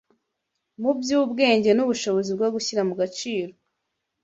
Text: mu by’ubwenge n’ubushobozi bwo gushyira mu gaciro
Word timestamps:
mu 0.81 0.91
by’ubwenge 0.99 1.69
n’ubushobozi 1.73 2.29
bwo 2.37 2.47
gushyira 2.53 2.81
mu 2.89 2.93
gaciro 3.01 3.53